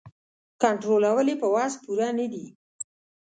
[0.61, 2.45] کنټرولول یې په وس پوره نه دي.